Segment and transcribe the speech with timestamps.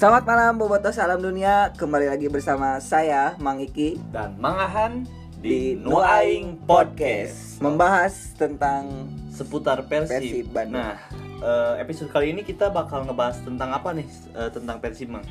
[0.00, 5.04] Selamat malam Boboto Salam Dunia Kembali lagi bersama saya Mang Iki dan Mangahan
[5.44, 10.08] Di di Nuaing Podcast Membahas tentang seputar Persib.
[10.16, 10.80] Persib Bandung.
[10.80, 10.96] Nah,
[11.44, 14.08] eh, episode kali ini kita bakal ngebahas tentang apa nih?
[14.40, 15.24] Eh, tentang Persib, Mang.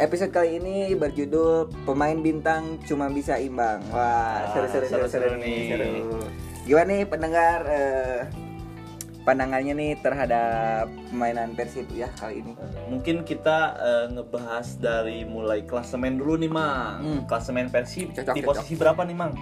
[0.00, 5.44] Episode kali ini berjudul Pemain Bintang Cuma Bisa Imbang Wah Ah, seru-seru seru, seru-seru seru,
[5.44, 5.68] nih nih.
[5.76, 5.92] seru.
[6.64, 8.18] Gimana nih pendengar eh,
[9.20, 12.56] Pandangannya nih terhadap Permainan Persib ya kali ini
[12.88, 16.98] Mungkin kita eh, ngebahas dari mulai klasemen dulu nih, Mang.
[17.04, 17.20] Hmm.
[17.28, 18.48] Klasemen Persib Cocok, di cocok.
[18.64, 19.32] posisi berapa nih, Mang?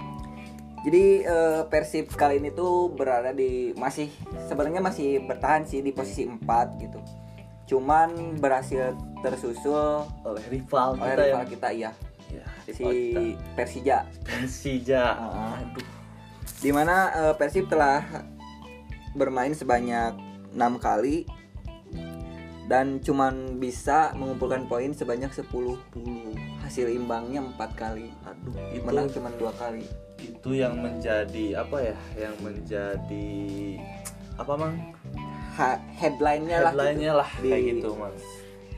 [0.83, 4.11] Jadi eh, Persib kali ini tuh berada di masih
[4.47, 6.39] sebenarnya masih bertahan sih di posisi 4
[6.83, 6.99] gitu.
[7.69, 11.49] Cuman berhasil tersusul Oleh rival oleh kita rival ya.
[11.49, 11.91] kita iya
[12.29, 13.21] Ya, si kita.
[13.57, 13.99] Persija.
[14.21, 15.05] Persija.
[15.17, 15.57] Ah.
[15.65, 15.81] Aduh.
[16.61, 18.05] Di mana eh, Persib telah
[19.19, 20.15] bermain sebanyak
[20.55, 21.27] enam kali
[22.69, 25.49] dan cuman bisa mengumpulkan poin sebanyak 10
[26.61, 29.85] hasil imbangnya empat kali Aduh, itu menang cuman dua kali
[30.19, 31.97] itu yang menjadi apa ya?
[32.17, 33.29] Yang menjadi
[34.35, 34.75] apa, Mang?
[35.55, 36.79] Ha- headline-nya lah gitu.
[36.79, 38.15] Headline-nya lah Di- kayak gitu, Mang.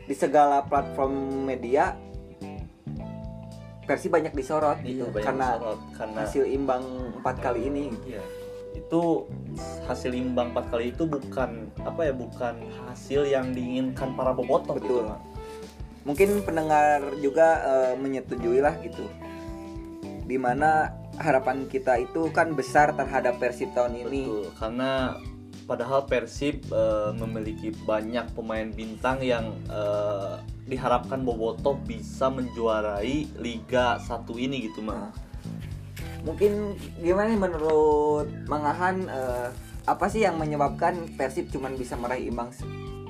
[0.05, 1.97] di segala platform media
[3.83, 5.81] versi banyak disorot gitu Iya, banyak karena disorot.
[5.97, 6.85] karena hasil imbang
[7.17, 8.23] empat kali ini Iya.
[8.75, 9.27] Itu
[9.87, 15.03] hasil imbang 4 kali itu bukan apa ya, bukan hasil yang diinginkan para bobotoh gitu.
[15.03, 15.11] Betul.
[15.11, 15.23] Mang.
[16.01, 19.05] mungkin pendengar juga eh, menyetujui lah gitu
[20.25, 25.21] di mana harapan kita itu kan besar terhadap Persib tahun ini Betul, karena
[25.69, 34.23] padahal Persib eh, memiliki banyak pemain bintang yang eh, diharapkan bobotoh bisa menjuarai Liga 1
[34.39, 35.11] ini gitu, Mang.
[36.25, 39.49] Mungkin gimana nih menurut Mangahan eh,
[39.89, 42.53] apa sih yang menyebabkan Persib cuman bisa meraih imbang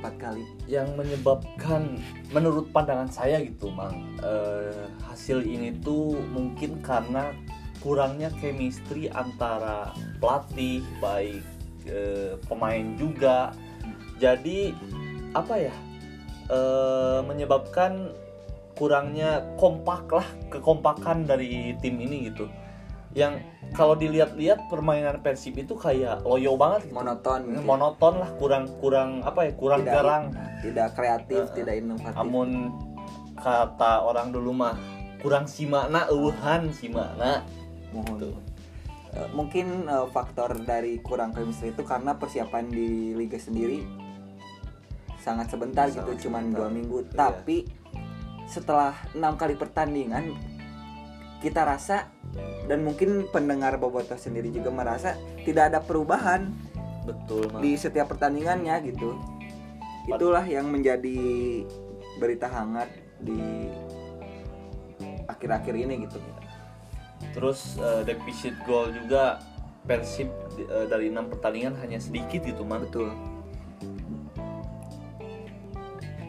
[0.00, 0.44] empat kali?
[0.64, 2.00] Yang menyebabkan
[2.32, 7.36] menurut pandangan saya gitu mang eh, hasil ini tuh mungkin karena
[7.84, 11.44] kurangnya chemistry antara pelatih baik
[11.84, 13.52] eh, pemain juga.
[14.16, 14.72] Jadi
[15.36, 15.74] apa ya
[16.48, 18.14] eh, menyebabkan
[18.80, 22.48] kurangnya kompak lah kekompakan dari tim ini gitu
[23.10, 27.60] yang kalau dilihat-lihat permainan Persib itu kayak loyo banget gitu monoton gitu.
[27.60, 30.24] monoton lah kurang kurang apa ya kurang Tidak- garang
[30.60, 31.56] tidak kreatif Heeh.
[31.56, 32.50] tidak inovatif amun
[33.34, 34.78] kata orang dulu mah
[35.18, 37.42] kurang simakna eueuhan simakna
[37.90, 38.18] Mohon.
[38.22, 38.36] Tuh.
[39.10, 43.82] Eh, mungkin eh, faktor dari kurang chemistry itu karena persiapan di liga sendiri
[45.18, 46.56] sangat sebentar Sangat gitu cuman sebentar.
[46.56, 47.10] dua minggu Iya.
[47.12, 47.56] tapi
[48.46, 50.30] setelah enam kali pertandingan
[51.40, 52.12] kita rasa
[52.68, 56.52] dan mungkin pendengar bobotoh sendiri juga merasa tidak ada perubahan
[57.02, 59.16] betul mah di setiap pertandingannya gitu.
[60.06, 61.18] Itulah yang menjadi
[62.20, 62.88] berita hangat
[63.20, 63.68] di
[65.26, 66.18] akhir-akhir ini gitu.
[67.36, 69.40] Terus eh, defisit gol juga
[69.80, 70.28] Persib
[70.60, 73.12] eh, dari enam pertandingan hanya sedikit gitu man Betul.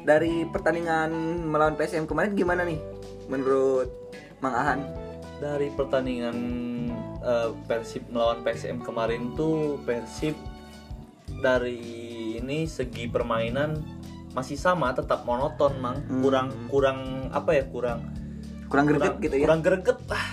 [0.01, 1.13] Dari pertandingan
[1.45, 2.81] melawan PSM kemarin gimana nih
[3.29, 4.01] menurut
[4.41, 4.81] Mang Ahan?
[5.39, 6.37] dari pertandingan
[7.19, 10.37] eh, Persib melawan PSM kemarin tuh Persib
[11.41, 11.81] dari
[12.37, 13.81] ini segi permainan
[14.31, 16.21] masih sama tetap monoton mang Hmm.
[16.21, 18.13] kurang kurang apa ya kurang
[18.69, 19.43] Kurang greget gitu ya.
[19.43, 20.25] kurang greget lah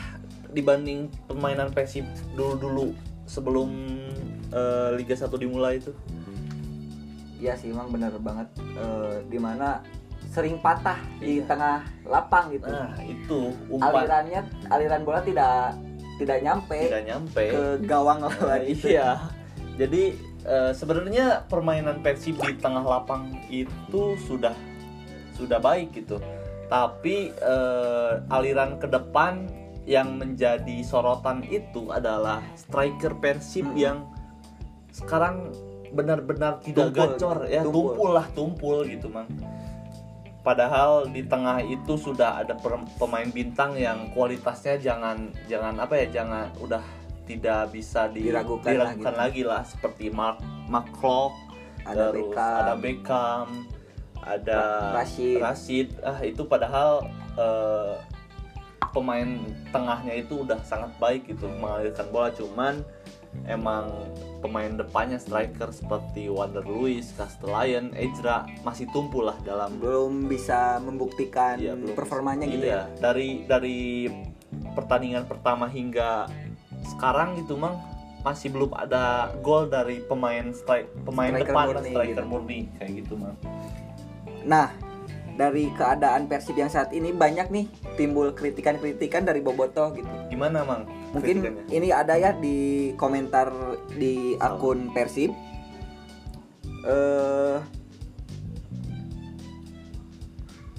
[0.48, 2.92] dibanding permainan Persib dulu-dulu
[3.24, 3.72] sebelum
[4.48, 5.96] eh, Liga 1 dimulai itu.
[7.38, 9.80] Iya sih emang bener banget Eh, di mana
[10.38, 11.50] sering patah di Iya.
[11.50, 11.76] tengah
[12.06, 12.70] lapang gitu.
[12.70, 14.40] Nah, itu umpan Alirannya
[14.70, 15.74] aliran bola tidak
[16.16, 17.42] tidak nyampe tidak nyampe.
[17.50, 18.94] ke gawang lawan itu.
[18.94, 19.18] Iya.
[19.74, 20.02] Jadi
[20.44, 24.54] eh, sebenarnya permainan Persib di tengah lapang itu sudah
[25.34, 26.22] sudah baik gitu.
[26.66, 29.50] Tapi eh, aliran ke depan
[29.82, 33.76] yang menjadi sorotan itu adalah striker Persib Hmm.
[33.76, 33.98] yang
[34.90, 35.50] sekarang
[35.88, 37.72] benar-benar tidak Tumpul, gacor ya, tumpul.
[37.72, 39.24] tumpul lah, tumpul gitu, Mang.
[40.48, 42.56] Padahal di tengah itu sudah ada
[42.96, 46.80] pemain bintang yang kualitasnya jangan jangan apa ya, jangan udah
[47.28, 49.12] tidak bisa di- Diragukan lah gitu.
[49.12, 50.40] lagi lah seperti Mark
[50.72, 51.36] McClough
[51.84, 52.56] Ada terus Beckham.
[52.56, 53.46] ada Beckham,
[54.24, 55.36] ada Ra- Rashid.
[55.36, 55.88] Rashid.
[56.00, 57.04] Ah itu padahal
[57.36, 57.94] eh,
[58.88, 59.28] pemain
[59.68, 62.80] tengahnya itu udah sangat baik gitu mengalirkan bola cuman
[63.46, 63.90] emang
[64.38, 71.58] pemain depannya striker seperti Wander Luis, Castellayan, Ejra masih tumpul lah dalam belum bisa membuktikan
[71.58, 72.54] Iya, belum performanya bisa.
[72.54, 72.82] gitu Iya, ya.
[73.02, 73.78] Dari dari
[74.74, 76.30] pertandingan pertama hingga
[76.86, 77.76] sekarang gitu mang
[78.22, 82.30] masih belum ada gol dari pemain strike pemain Striker depan murni striker gitu.
[82.30, 83.36] murni kayak gitu mang.
[84.42, 84.66] Nah,
[85.38, 87.64] dari keadaan Persib yang saat ini banyak nih
[87.94, 90.10] timbul kritikan-kritikan dari Bobotoh gitu.
[90.28, 90.82] Gimana, Mang?
[91.14, 91.40] Mungkin
[91.70, 93.48] ini ada ya di komentar
[93.94, 95.30] di akun Persib.
[96.82, 97.56] Eh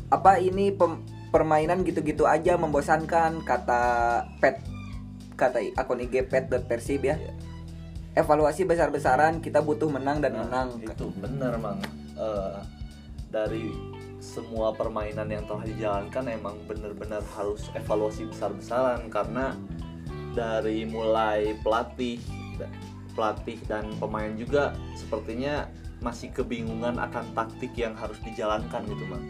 [0.09, 3.81] apa ini pem- permainan gitu-gitu aja membosankan kata
[4.41, 4.57] pet
[5.37, 7.15] kata akun IG pet.persib ya.
[8.11, 10.67] Evaluasi besar-besaran kita butuh menang dan Nah, menang.
[10.83, 11.79] itu benar mang
[12.19, 12.57] Eh,
[13.31, 13.69] dari
[14.19, 19.55] semua permainan yang telah dijalankan emang benar-benar harus evaluasi besar-besaran karena
[20.35, 22.19] dari mulai pelatih
[23.15, 29.23] pelatih dan pemain juga sepertinya masih kebingungan akan taktik yang harus dijalankan gitu mang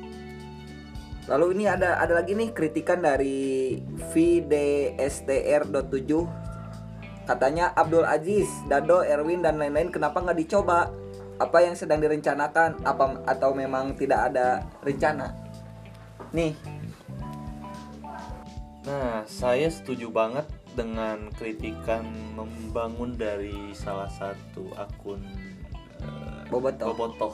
[1.29, 3.77] Lalu ini ada ada lagi nih kritikan dari
[4.09, 5.69] VDSTR.7
[7.29, 10.89] Katanya Abdul Aziz, Dado, Erwin dan lain-lain kenapa nggak dicoba?
[11.39, 12.83] Apa yang sedang direncanakan?
[12.83, 15.31] Apa atau memang tidak ada rencana?
[16.35, 16.53] Nih,
[18.89, 25.21] Nah, saya setuju banget dengan kritikan membangun dari salah satu akun
[26.01, 26.95] eh, Bobotoh.
[26.95, 27.33] Bobotoh.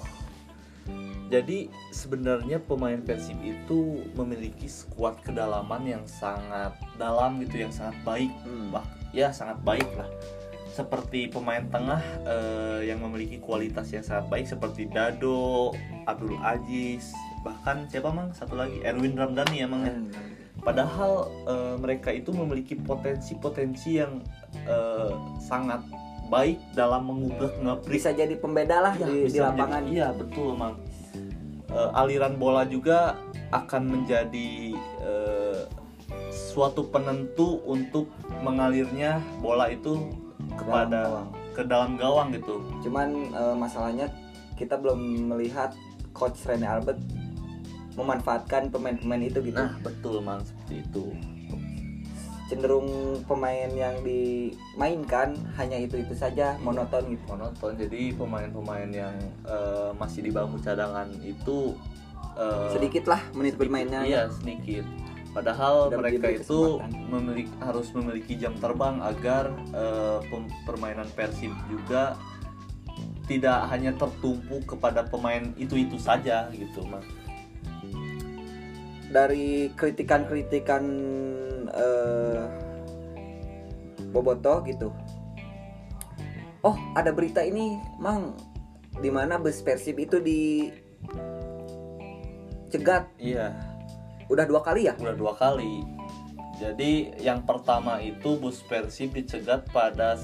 [1.32, 8.30] Jadi sebenarnya pemain Persib itu memiliki skuad kedalaman yang sangat dalam gitu, yang sangat baik,
[8.46, 8.70] Hmm.
[8.70, 8.86] bah
[9.16, 10.10] ya sangat baik lah.
[10.76, 15.72] Seperti pemain tengah eh, yang memiliki kualitas yang sangat baik seperti Dado,
[16.04, 18.36] Abdul Aziz, bahkan siapa mang?
[18.36, 19.96] Satu lagi Erwin Ramdhani ya mang ya?
[20.60, 24.20] Padahal eh, mereka itu memiliki potensi-potensi yang
[24.62, 25.80] eh, sangat
[26.28, 29.80] baik dalam mengubah ngabrik bisa jadi pembeda lah Iya, di, di lapangan.
[29.80, 30.76] menjadi- iya betul emang
[31.66, 33.20] Eh, aliran bola juga
[33.52, 35.62] akan menjadi eh,
[36.32, 38.08] suatu penentu untuk
[38.40, 40.08] mengalirnya bola itu
[40.56, 41.28] kepada gawang.
[41.56, 44.08] ke dalam gawang gitu Cuman eh, masalahnya
[44.56, 45.76] kita belum melihat
[46.16, 47.00] coach Rene Albert
[47.96, 49.56] memanfaatkan pemain-pemain itu gitu.
[49.56, 51.16] nah betul mang seperti itu
[52.46, 57.26] Cenderung pemain yang dimainkan hanya itu-itu saja, monoton gitu.
[57.26, 59.16] monoton jadi pemain-pemain yang
[59.50, 61.74] eh, masih di bangku cadangan itu
[62.38, 64.06] eh, Sedikit lah menit bermainnya.
[64.06, 64.86] Iya sedikit.
[65.36, 66.80] Padahal mereka itu
[67.12, 69.52] memiliki harus memiliki jam terbang agar
[70.32, 72.16] pem- permainan Persib juga
[73.28, 77.04] tidak hanya tertumpu kepada pemain itu-itu saja gitu, Mas.
[79.12, 80.84] Dari kritikan-kritikan
[81.68, 82.44] eh,
[84.14, 84.94] Boboto gitu.
[86.66, 88.34] Oh, ada berita ini, Mang,
[89.04, 90.72] di mana bus Persib itu di
[92.74, 93.54] cegat Iya,
[94.30, 94.94] udah dua kali ya?
[94.98, 95.86] udah dua kali.
[96.56, 100.16] Jadi yang pertama itu bus Persib dicegat pada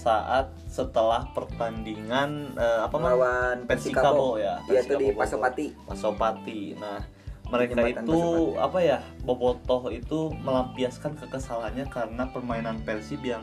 [0.00, 3.02] saat setelah pertandingan eh, apa Mas?
[3.10, 4.62] melawan Persikabo ya.
[4.70, 5.06] Iya itu di.
[5.12, 5.66] Pasopati.
[5.84, 6.60] Pasopati.
[6.78, 7.02] Nah,
[7.50, 8.64] mereka Jembatan itu Pasopati.
[8.64, 8.98] apa ya?
[9.26, 13.42] Bobotoh itu melampiaskan kekesalannya karena permainan Persib yang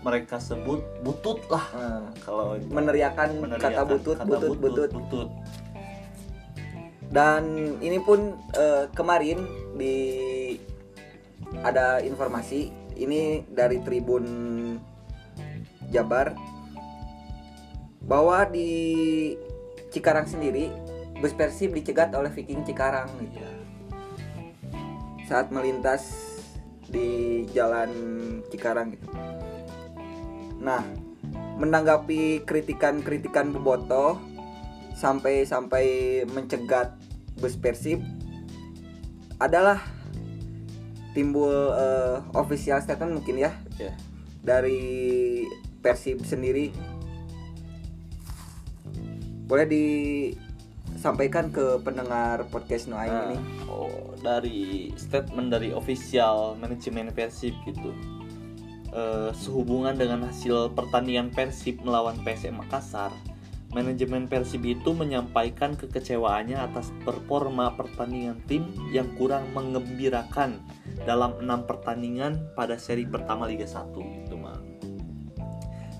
[0.00, 5.28] mereka sebut butut lah Nah, kalau meneriakan meneriakan kata butut, kata butut, butut, butut.
[7.10, 9.42] Dan ini pun eh, kemarin
[9.74, 9.98] di
[11.66, 14.24] ada informasi ini dari Tribun
[15.90, 16.38] Jabar
[18.06, 18.70] bahwa di
[19.90, 20.70] Cikarang sendiri
[21.18, 23.42] bus Persib dicegat oleh Viking Cikarang gitu.
[25.26, 26.06] Saat melintas
[26.86, 27.90] di jalan
[28.54, 29.10] Cikarang gitu.
[30.62, 30.86] Nah,
[31.58, 34.20] menanggapi kritikan-kritikan Boboto
[34.94, 36.99] sampai-sampai mencegat
[37.40, 38.04] bus Persib
[39.36, 39.80] adalah
[41.10, 43.92] timbul eh, official statement mungkin ya Iya.
[44.40, 45.42] dari
[45.80, 46.70] Persib sendiri.
[49.48, 53.38] Boleh disampaikan ke pendengar podcast Noaing Nah, ini.
[53.66, 57.90] oh, dari statement dari official manajemen Persib gitu.
[58.90, 63.10] Eh, sehubungan dengan hasil pertandingan Persib melawan PSM Makassar,
[63.70, 70.58] manajemen Persib itu menyampaikan kekecewaannya atas performa pertandingan tim yang kurang mengembirakan
[71.06, 74.66] dalam enam pertandingan pada seri pertama Liga 1 gitu Mang.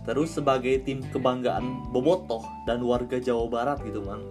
[0.02, 4.26] Terus sebagai tim kebanggaan Bobotoh dan warga Jawa Barat gitu Mang.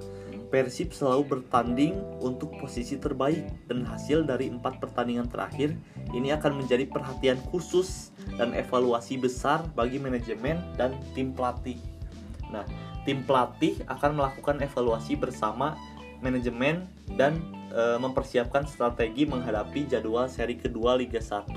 [0.50, 1.94] Persib selalu bertanding
[2.26, 5.78] untuk posisi terbaik dan hasil dari empat pertandingan terakhir
[6.10, 11.78] ini akan menjadi perhatian khusus dan evaluasi besar bagi manajemen dan tim pelatih.
[12.50, 12.66] Nah,
[13.04, 15.76] tim pelatih akan melakukan evaluasi bersama
[16.20, 17.40] manajemen dan
[17.72, 21.56] e, mempersiapkan strategi menghadapi jadwal seri kedua Liga 1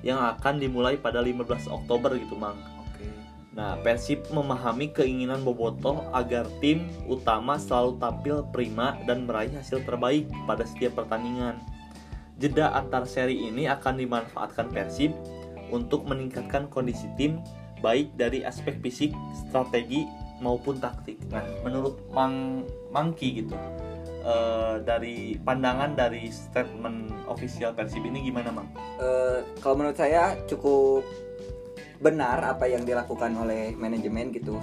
[0.00, 2.56] yang akan dimulai pada 15 Oktober gitu, Mang.
[2.80, 3.04] Oke.
[3.52, 10.24] Nah, Persib memahami keinginan Bobotoh agar tim utama selalu tampil prima dan meraih hasil terbaik
[10.48, 11.60] pada setiap pertandingan.
[12.40, 15.12] Jeda antar seri ini akan dimanfaatkan Persib
[15.68, 17.44] untuk meningkatkan kondisi tim
[17.84, 20.08] baik dari aspek fisik, strategi
[20.40, 21.20] maupun taktik.
[21.28, 23.54] Nah, menurut Mang Mangki gitu,
[24.24, 28.68] eh, dari pandangan dari statement official Persib ini gimana, Mang?
[28.98, 31.04] Eh, kalau menurut saya cukup
[32.00, 34.56] benar apa yang dilakukan oleh manajemen gitu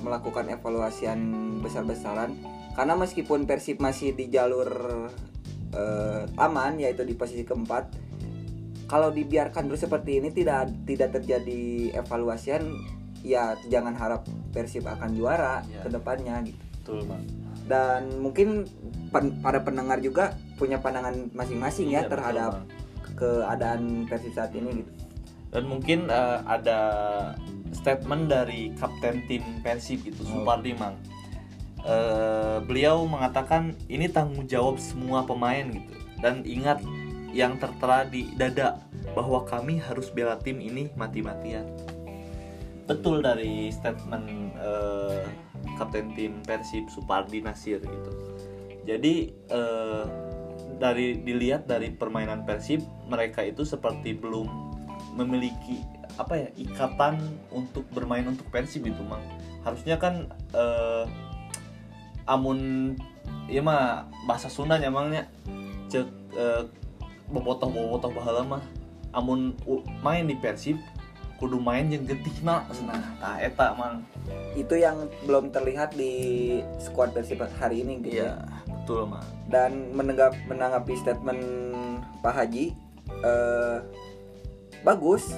[0.00, 1.20] melakukan evaluasian
[1.60, 2.32] besar-besaran
[2.72, 4.68] karena meskipun Persib masih di jalur
[5.76, 7.92] eh, aman yaitu di posisi keempat
[8.88, 12.64] kalau dibiarkan terus seperti ini tidak tidak terjadi evaluasian
[13.20, 15.82] ya jangan harap Persib akan juara Ya.
[15.82, 17.24] ke depannya gitu Betul, Mang.
[17.66, 18.64] dan mungkin
[19.08, 22.66] pen- para pendengar juga punya pandangan masing-masing ya betul, terhadap Mang.
[23.14, 24.92] keadaan Persib saat ini gitu
[25.48, 26.80] Dan mungkin eh, ada
[27.72, 30.44] statement dari kapten tim Persib gitu, Oh.
[30.44, 31.00] Supardi Mang.
[31.80, 35.94] Eh, beliau mengatakan ini tanggung jawab semua pemain gitu.
[36.18, 36.84] Dan ingat
[37.30, 38.82] yang tertera di dada
[39.14, 41.64] bahwa kami harus bela tim ini mati-matian.
[42.88, 45.22] Betul dari statement eh,
[45.76, 48.10] kapten tim Persib Supardi Nasir gitu.
[48.88, 50.04] Jadi eh,
[50.80, 54.48] dari dilihat dari permainan Persib mereka itu seperti belum
[55.20, 55.84] memiliki
[56.16, 57.20] apa ya ikatan
[57.52, 59.22] untuk bermain untuk Persib itu mang
[59.62, 61.04] harusnya kan eh,
[62.24, 62.94] amun
[63.50, 65.28] ya mah bahasa Sunda nyamangnya
[65.92, 66.62] cek eh,
[67.28, 68.62] bobotoh bobotoh bahala mah
[69.12, 69.52] amun
[70.00, 70.80] main di Persib
[71.38, 74.02] kudu main yang getihna nah tah eta mang.
[74.58, 76.12] Itu yang belum terlihat di
[76.82, 78.26] squad Persib hari ini gitu.
[78.26, 78.42] Ya.
[78.66, 81.40] betul mang dan menenggap menanggapi statement
[82.20, 82.74] Pak Haji
[83.24, 83.78] eh,
[84.84, 85.32] bagus.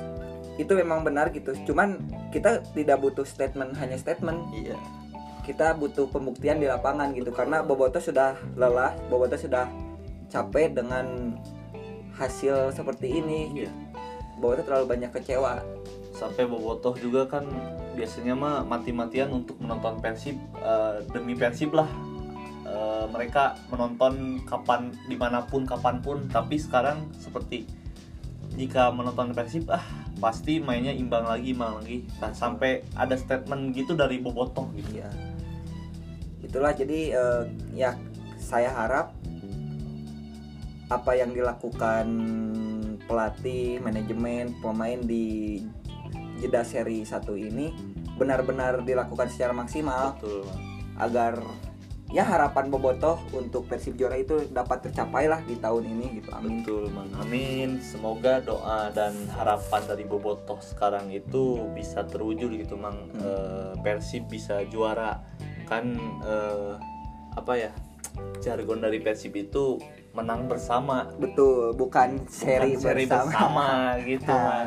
[0.58, 1.56] Itu memang benar gitu.
[1.64, 1.96] Cuman
[2.34, 4.40] kita tidak butuh statement hanya statement.
[4.52, 4.76] Iya.
[5.40, 7.32] Kita butuh pembuktian di lapangan gitu.
[7.32, 9.64] Karena Boboto sudah lelah Boboto sudah
[10.28, 11.36] capek dengan
[12.20, 13.64] hasil seperti ini.
[13.64, 13.72] Iya.
[14.36, 15.64] Boboto terlalu banyak kecewa
[16.20, 17.48] sampai bobotoh juga kan
[17.96, 21.88] biasanya mah mati-matian untuk menonton Persib eh, demi Persib lah.
[22.68, 26.28] Eh, mereka menonton kapan di mana pun kapan pun.
[26.28, 27.64] Tapi sekarang seperti
[28.60, 29.82] jika menonton Persib ah
[30.20, 32.04] pasti mainnya imbang lagi imbang lagi.
[32.20, 35.00] Nah, sampai ada statement gitu dari bobotoh gitu.
[35.00, 35.08] Ya
[36.50, 37.44] itulah jadi eh,
[37.78, 37.94] ya
[38.40, 39.14] saya harap
[40.90, 42.06] apa yang dilakukan
[43.06, 45.62] pelatih manajemen pemain di
[46.40, 47.70] jeda seri satu ini
[48.16, 50.44] benar-benar dilakukan secara maksimal betul
[51.00, 51.40] agar
[52.10, 56.52] ya harapan Bobotoh untuk Persib juara itu dapat tercapai lah di tahun ini gitu amin
[56.60, 57.10] Betul, Mang.
[57.22, 57.78] Amin.
[57.78, 63.08] Semoga doa dan harapan dari Bobotoh sekarang itu bisa terwujud gitu, Mang.
[63.14, 63.22] Hmm.
[63.22, 65.22] Eh, Persib bisa juara.
[65.70, 66.74] Kan eh,
[67.38, 67.70] apa ya?
[68.42, 69.78] Jargon dari Persib itu
[70.10, 73.66] menang bersama, betul bukan seri, bukan seri bersama, bersama
[74.02, 74.66] gitu, Ah.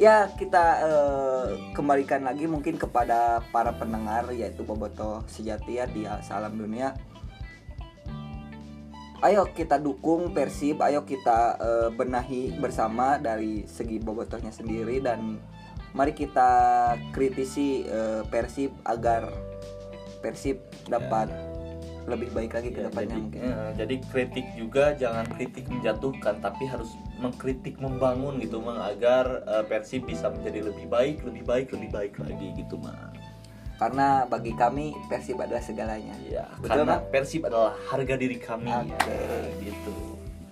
[0.00, 6.56] Ya kita eh, kembalikan lagi mungkin kepada para pendengar yaitu Boboto sejati ya di Salam
[6.56, 6.96] Dunia.
[9.20, 15.36] Ayo kita dukung Persib ayo kita eh, benahi bersama dari segi Bobotohnya sendiri dan
[15.92, 16.48] mari kita
[17.12, 19.28] kritisi eh, Persib agar
[20.24, 21.28] Persib dapat
[22.08, 26.34] lebih baik lagi ke Ya, depannya jadi, mungkin eh, jadi kritik juga jangan kritik menjatuhkan
[26.40, 26.90] tapi harus
[27.20, 32.14] mengkritik membangun gitu mang agar eh, Persib bisa menjadi lebih baik lebih baik lebih baik
[32.16, 33.12] lagi gitu mang
[33.76, 37.08] karena bagi kami Persib adalah segalanya Iya, Betul, karena Bang?
[37.08, 38.92] Persib adalah harga diri kami Oke.
[38.92, 39.92] ya, gitu.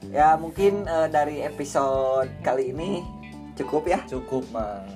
[0.09, 3.05] Ya mungkin eh, dari episode kali ini
[3.52, 4.00] cukup ya.
[4.09, 4.88] Cukup, Mang.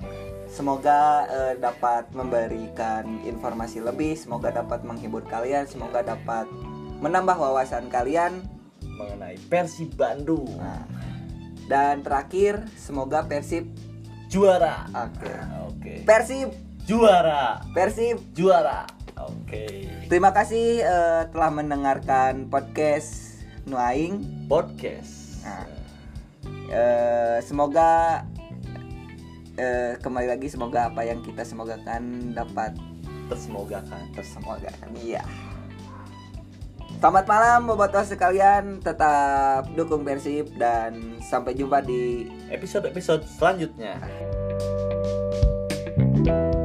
[0.53, 6.45] Semoga eh, dapat memberikan informasi lebih, semoga dapat menghibur kalian, semoga dapat
[7.01, 8.45] menambah wawasan kalian.
[8.93, 10.85] Mengenai Persib Bandung Nah,
[11.65, 13.73] dan terakhir semoga Persib
[14.29, 14.85] juara.
[14.93, 15.33] Oke.
[15.73, 15.95] Oke.
[16.05, 17.63] Persib, Juara.
[17.71, 18.19] Persib.
[18.35, 18.83] Juara.
[19.23, 19.87] Oke.
[20.11, 23.39] Terima kasih eh, telah mendengarkan podcast
[23.71, 24.47] Nuaing.
[24.51, 25.47] Podcast.
[25.47, 25.71] Nah.
[26.73, 28.27] Eh, semoga
[29.59, 32.73] uh, kembali lagi semoga apa yang kita semoga semogakan dapat
[33.29, 34.03] tersemogakan.
[34.13, 35.25] tersemogakan iya.
[37.03, 43.99] Selamat malam bobotoh sekalian, tetap dukung Persib dan sampai jumpa di episode-episode selanjutnya.
[46.23, 46.62] thank you